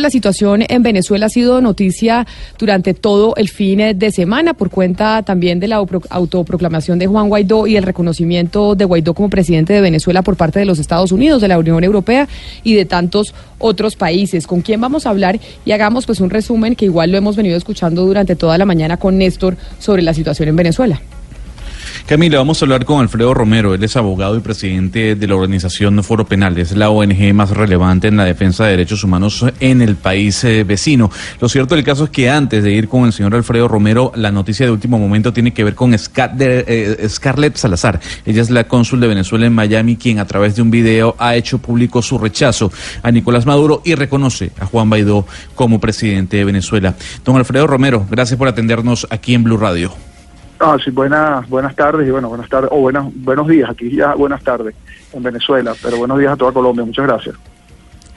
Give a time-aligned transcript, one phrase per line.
[0.00, 2.26] La situación en Venezuela ha sido noticia
[2.58, 7.66] durante todo el fin de semana por cuenta también de la autoproclamación de Juan Guaidó
[7.66, 11.42] y el reconocimiento de Guaidó como presidente de Venezuela por parte de los Estados Unidos,
[11.42, 12.26] de la Unión Europea
[12.64, 14.46] y de tantos otros países.
[14.46, 15.38] ¿Con quién vamos a hablar?
[15.66, 18.96] Y hagamos pues un resumen que igual lo hemos venido escuchando durante toda la mañana
[18.96, 21.02] con Néstor sobre la situación en Venezuela.
[22.06, 23.74] Camila, vamos a hablar con Alfredo Romero.
[23.74, 26.58] Él es abogado y presidente de la organización Foro Penal.
[26.58, 30.64] Es la ONG más relevante en la defensa de derechos humanos en el país eh,
[30.64, 31.10] vecino.
[31.40, 34.32] Lo cierto del caso es que antes de ir con el señor Alfredo Romero, la
[34.32, 38.00] noticia de último momento tiene que ver con eh, Scarlett Salazar.
[38.26, 41.36] Ella es la cónsul de Venezuela en Miami, quien a través de un video ha
[41.36, 42.72] hecho público su rechazo
[43.02, 45.24] a Nicolás Maduro y reconoce a Juan Baidó
[45.54, 46.96] como presidente de Venezuela.
[47.24, 50.11] Don Alfredo Romero, gracias por atendernos aquí en Blue Radio.
[50.64, 54.14] Ah, sí, buenas, buenas tardes y bueno, buenas tardes, o buenas, buenos días, aquí ya
[54.14, 54.76] buenas tardes
[55.12, 57.34] en Venezuela, pero buenos días a toda Colombia, muchas gracias.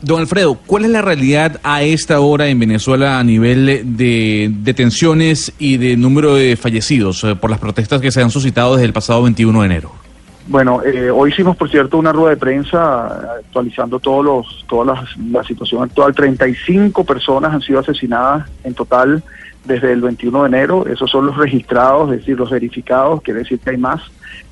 [0.00, 5.52] Don Alfredo, ¿cuál es la realidad a esta hora en Venezuela a nivel de detenciones
[5.60, 8.92] y de número de fallecidos eh, por las protestas que se han suscitado desde el
[8.92, 10.01] pasado 21 de enero?
[10.48, 15.44] Bueno, eh, hoy hicimos, por cierto, una rueda de prensa actualizando todos los, toda la
[15.44, 16.14] situación actual.
[16.14, 19.22] 35 personas han sido asesinadas en total
[19.64, 20.86] desde el 21 de enero.
[20.86, 24.02] Esos son los registrados, es decir, los verificados, quiere decir que hay más.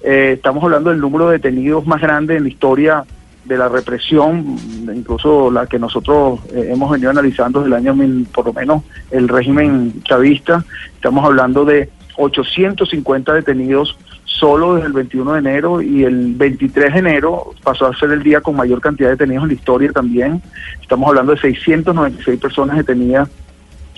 [0.03, 3.05] Eh, estamos hablando del número de detenidos más grande en la historia
[3.45, 4.57] de la represión,
[4.95, 9.29] incluso la que nosotros eh, hemos venido analizando desde el año, por lo menos, el
[9.29, 10.65] régimen chavista.
[10.95, 13.99] Estamos hablando de 850 detenidos
[14.31, 18.23] solo desde el 21 de enero y el 23 de enero pasó a ser el
[18.23, 20.41] día con mayor cantidad de detenidos en la historia también.
[20.81, 23.29] Estamos hablando de 696 personas detenidas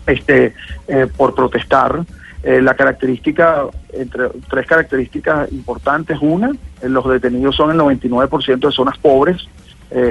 [0.07, 0.55] este,
[0.89, 2.05] eh, por protestar.
[2.43, 8.73] Eh, la característica, entre tres características importantes, una, eh, los detenidos son el 99% de
[8.73, 9.49] zonas pobres,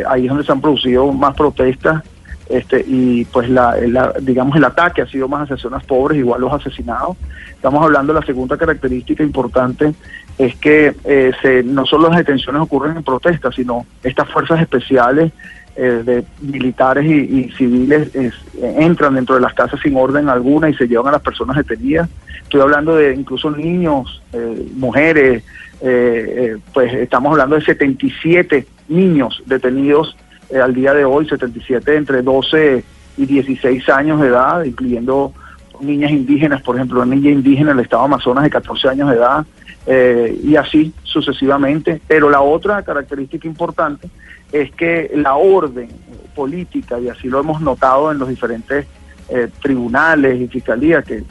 [0.08, 2.04] ahí es donde se han producido más protestas,
[2.52, 3.76] este, y pues la,
[4.22, 7.18] digamos el ataque ha sido más hacia zonas pobres, igual los asesinados.
[7.50, 9.94] Estamos hablando de la segunda característica importante,
[10.38, 10.96] es que
[11.42, 15.32] se, no solo las detenciones ocurren en protestas, sino estas fuerzas especiales
[15.74, 18.12] eh, de militares y, civiles
[18.62, 22.10] entran dentro de las casas sin orden alguna y se llevan a las personas detenidas.
[22.44, 25.46] Estoy hablando de incluso niños, eh, mujeres,
[25.80, 30.18] eh, pues estamos hablando de 77 niños detenidos
[30.60, 32.84] al día de hoy, 77 entre 12
[33.18, 35.34] y 16 años de edad, incluyendo
[35.80, 39.16] niñas indígenas, por ejemplo, una niña indígena en el estado Amazonas de 14 años de
[39.16, 39.46] edad,
[40.44, 42.02] y así sucesivamente.
[42.08, 44.10] Pero la otra característica importante
[44.52, 45.90] es que la orden
[46.36, 48.86] política, y así lo hemos notado en los diferentes
[49.30, 51.24] eh, tribunales y fiscalías, que,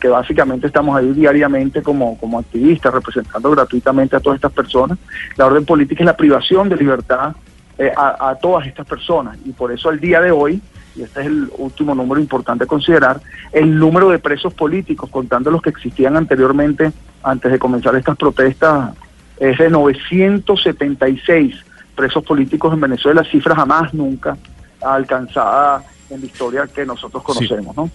[0.00, 4.98] que básicamente estamos ahí diariamente como, como activistas, representando gratuitamente a todas estas personas,
[5.36, 7.34] la orden política es la privación de libertad
[7.78, 9.38] eh, a, a todas estas personas.
[9.44, 10.60] Y por eso al día de hoy,
[10.96, 13.20] y este es el último número importante a considerar,
[13.52, 18.94] el número de presos políticos, contando los que existían anteriormente, antes de comenzar estas protestas,
[19.38, 21.54] es de 976
[21.94, 24.36] presos políticos en Venezuela, cifra jamás nunca
[24.80, 27.90] alcanzada en la historia que nosotros conocemos, ¿no?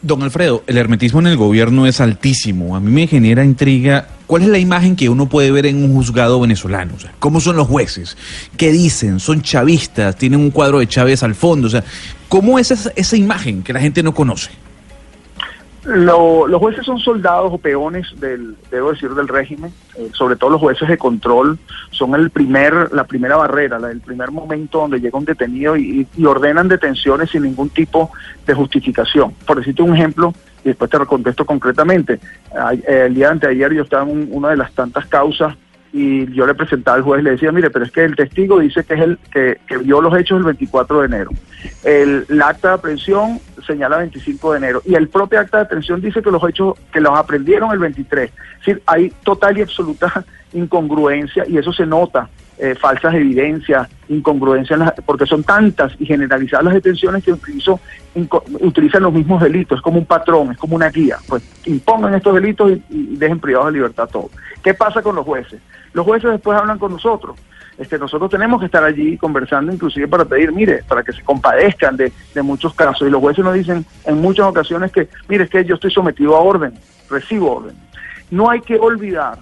[0.00, 2.76] Don Alfredo, el hermetismo en el gobierno es altísimo.
[2.76, 4.06] A mí me genera intriga.
[4.26, 6.94] ¿Cuál es la imagen que uno puede ver en un juzgado venezolano?
[6.96, 8.16] O sea, ¿Cómo son los jueces?
[8.56, 9.18] ¿Qué dicen?
[9.18, 10.16] ¿Son chavistas?
[10.16, 11.66] ¿Tienen un cuadro de Chávez al fondo?
[11.66, 11.82] O sea,
[12.28, 14.50] ¿cómo es esa, esa imagen que la gente no conoce?
[15.88, 19.72] Los jueces son soldados o peones del, debo decir, del régimen.
[19.96, 21.58] Eh, sobre todo los jueces de control
[21.90, 26.68] son el primer, la primera barrera, el primer momento donde llega un detenido y, ordenan
[26.68, 28.10] detenciones sin ningún tipo
[28.46, 29.32] de justificación.
[29.46, 32.20] Por decirte un ejemplo, y después te contesto concretamente.
[32.86, 35.56] El día anteayer yo estaba en una de las tantas causas
[35.92, 38.58] y yo le presentaba al juez y le decía, mire, pero es que el testigo
[38.58, 41.30] dice que es el que, vio los hechos el 24 de enero.
[41.84, 46.22] El, acta de aprehensión señala 25 de enero y el propio acta de aprehensión dice
[46.22, 48.30] que los hechos que los aprendieron el 23.
[48.30, 52.28] Es decir, hay total y absoluta incongruencia y eso se nota.
[52.60, 57.78] Eh, falsas evidencias, incongruencias, porque son tantas y generalizadas las detenciones que incluso
[58.60, 61.18] utilizan los mismos delitos, es como un patrón, es como una guía.
[61.28, 64.32] Pues impongan estos delitos y, dejen privados de libertad a todos.
[64.60, 65.60] ¿Qué pasa con los jueces?
[65.92, 67.36] Los jueces después hablan con nosotros.
[67.76, 71.96] Este, nosotros tenemos que estar allí conversando inclusive para pedir, mire, para que se compadezcan
[71.96, 73.06] de, de muchos casos.
[73.06, 76.34] Y los jueces nos dicen en muchas ocasiones que, mire, es que yo estoy sometido
[76.34, 76.74] a orden,
[77.08, 77.76] recibo orden.
[78.32, 79.38] No hay que olvidar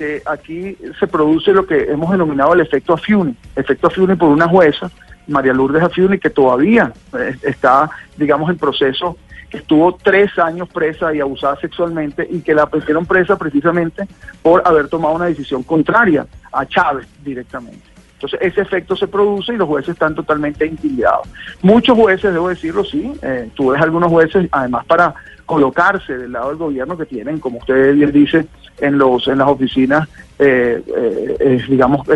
[0.00, 4.48] que aquí se produce lo que hemos denominado el efecto Afiuni, efecto Afiuni por una
[4.48, 4.90] jueza,
[5.26, 9.18] María Lourdes Afiuni, que todavía eh, está, digamos, en proceso
[9.52, 14.08] estuvo tres años presa y abusada sexualmente y que la pusieron presa precisamente
[14.40, 17.82] por haber tomado una decisión contraria a Chávez directamente.
[18.14, 21.28] Entonces ese efecto se produce y los jueces están totalmente intimidados.
[21.60, 25.14] Muchos jueces, debo decirlo, sí, eh, tú ves algunos jueces, además para
[25.50, 28.46] colocarse del lado del gobierno que tienen, como usted bien dice,
[28.78, 30.08] en los en las oficinas,
[30.38, 32.06] eh, eh, digamos,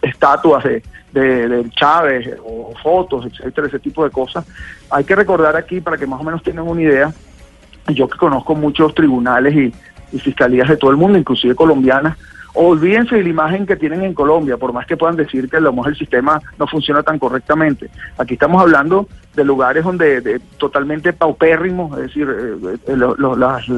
[0.00, 0.82] estatuas de,
[1.12, 4.46] de, Chávez o fotos, etcétera, ese tipo de cosas.
[4.88, 7.12] Hay que recordar aquí, para que más o menos tengan una idea,
[7.88, 9.74] yo que conozco muchos tribunales y,
[10.16, 12.16] y fiscalías de todo el mundo, inclusive colombianas,
[12.66, 15.60] olvídense de la imagen que tienen en Colombia, por más que puedan decir que a
[15.60, 17.88] lo mejor el sistema no funciona tan correctamente.
[18.18, 23.68] Aquí estamos hablando de lugares donde de, totalmente paupérrimos, es decir, eh, las,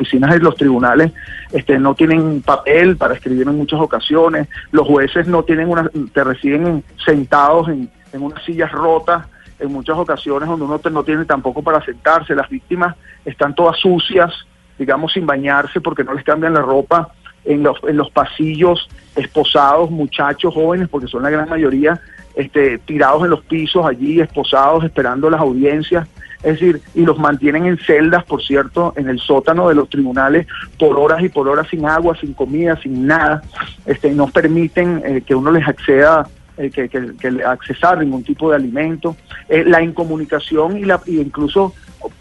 [0.00, 1.12] oficinas de los tribunales
[1.52, 6.24] este, no tienen papel para escribir en muchas ocasiones, los jueces no tienen una, te
[6.24, 9.26] reciben sentados en, en unas sillas rotas
[9.58, 12.96] en muchas ocasiones donde uno no tiene tampoco para sentarse, las víctimas
[13.26, 14.32] están todas sucias,
[14.78, 17.12] digamos sin bañarse porque no les cambian la ropa
[17.44, 22.00] en los, en los pasillos, esposados, muchachos jóvenes, porque son la gran mayoría,
[22.34, 26.06] este, tirados en los pisos allí, esposados, esperando las audiencias.
[26.42, 30.46] Es decir, y los mantienen en celdas, por cierto, en el sótano de los tribunales
[30.78, 33.42] por horas y por horas sin agua, sin comida, sin nada.
[33.84, 36.26] Este, no permiten eh, que uno les acceda
[36.56, 39.16] eh, que, que, accesar ningún tipo de alimento,
[39.48, 41.74] eh, la incomunicación y, la, y incluso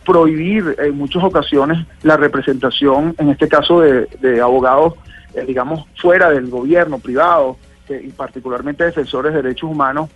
[0.05, 4.95] prohibir en muchas ocasiones la representación, en este caso de, de abogados
[5.39, 7.57] eh, digamos, fuera del gobierno privado,
[7.89, 10.09] y particularmente defensores de derechos humanos,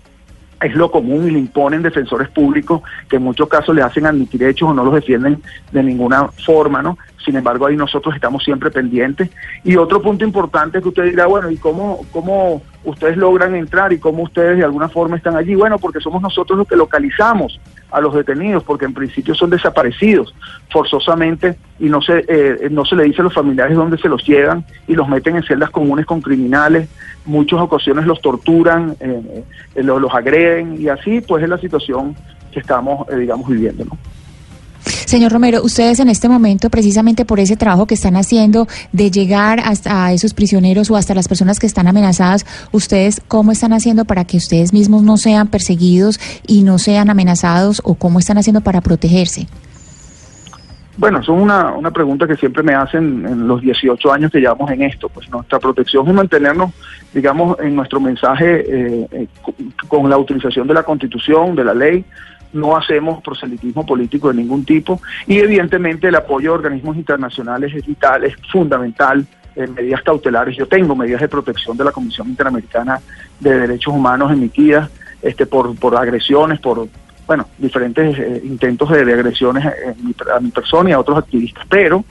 [0.61, 4.43] es lo común y le imponen defensores públicos que en muchos casos le hacen admitir
[4.43, 5.41] hechos o no los defienden
[5.71, 6.97] de ninguna forma, ¿no?
[7.23, 9.29] Sin embargo, ahí nosotros estamos siempre pendientes.
[9.63, 13.99] Y otro punto importante que usted dirá, bueno, ¿y cómo, cómo ustedes logran entrar y
[13.99, 15.55] cómo ustedes de alguna forma están allí?
[15.55, 17.59] Bueno, porque somos nosotros los que localizamos
[17.91, 20.33] a los detenidos, porque en principio son desaparecidos
[20.69, 24.25] forzosamente y no se, eh, no se le dice a los familiares dónde se los
[24.25, 26.89] llevan y los meten en celdas comunes con criminales,
[27.25, 29.43] muchas ocasiones los torturan, eh,
[29.75, 32.15] eh, los, los agreden y así pues es la situación
[32.51, 33.85] que estamos, digamos, viviendo.
[33.85, 34.12] ¿no?
[35.13, 39.59] Señor Romero, ustedes en este momento, precisamente por ese trabajo que están haciendo de llegar
[39.59, 44.25] hasta esos prisioneros o hasta las personas que están amenazadas, ¿ustedes cómo están haciendo para
[44.25, 48.81] que ustedes mismos no sean perseguidos y no sean amenazados o cómo están haciendo para
[48.81, 49.45] protegerse?
[50.97, 54.39] Bueno, eso es una, una pregunta que siempre me hacen en los 18 años que
[54.39, 55.09] llevamos en esto.
[55.09, 56.71] Pues nuestra protección es mantenernos,
[57.13, 59.27] digamos, en nuestro mensaje eh, eh,
[59.87, 62.03] con la utilización de la Constitución, de la ley,
[62.53, 67.85] no hacemos proselitismo político de ningún tipo y evidentemente el apoyo a organismos internacionales es
[67.85, 70.55] vital, es fundamental en medidas cautelares.
[70.55, 72.99] Yo tengo medidas de protección de la Comisión Interamericana
[73.39, 74.89] de Derechos Humanos emitidas
[75.21, 76.87] este, por, por agresiones, por
[77.25, 82.03] bueno, diferentes eh, intentos de, agresiones a mi persona y a otros activistas, pero,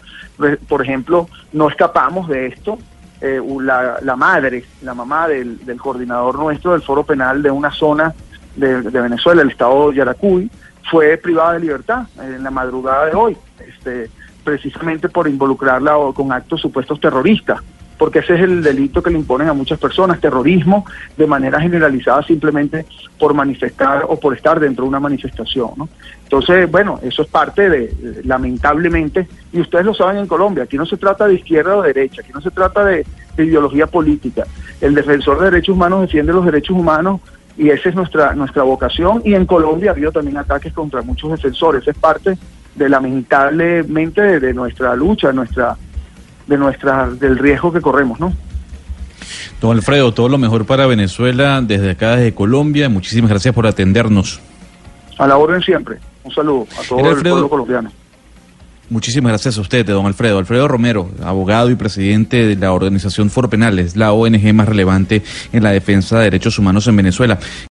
[0.68, 2.78] por ejemplo, no escapamos de esto.
[3.20, 7.70] Eh, la, la, madre, la mamá del, del coordinador nuestro del foro penal de una
[7.70, 8.12] zona
[8.56, 10.50] de, Venezuela, el estado de Yaracuy,
[10.90, 14.10] fue privada de libertad en la madrugada de hoy, este,
[14.44, 17.60] precisamente por involucrarla con actos supuestos terroristas,
[17.98, 20.84] porque ese es el delito que le imponen a muchas personas, terrorismo
[21.16, 22.84] de manera generalizada simplemente
[23.18, 25.70] por manifestar o por estar dentro de una manifestación.
[25.76, 25.88] ¿no?
[26.24, 30.86] Entonces, bueno, eso es parte de, lamentablemente, y ustedes lo saben en Colombia, aquí no
[30.86, 33.06] se trata de izquierda o derecha, aquí no se trata de
[33.38, 34.46] ideología política.
[34.80, 37.20] El defensor de derechos humanos defiende los derechos humanos
[37.56, 39.22] y esa es nuestra nuestra vocación.
[39.24, 41.86] Y en Colombia ha habido también ataques contra muchos defensores.
[41.86, 42.36] Es parte
[42.74, 45.76] de lamentablemente de, nuestra lucha nuestra
[46.46, 48.32] de nuestra del riesgo que corremos no
[49.60, 52.88] don Alfredo todo lo mejor para Venezuela desde acá desde Colombia.
[52.88, 54.40] Muchísimas gracias por atendernos.
[55.18, 55.98] A la orden siempre.
[56.24, 57.92] Un saludo a todo el pueblo colombiano
[58.92, 60.36] Muchísimas gracias a usted, don Alfredo.
[60.36, 65.62] Alfredo Romero, abogado y presidente de la organización Foro Penales, la ONG más relevante en
[65.62, 67.38] la defensa de derechos humanos en Venezuela.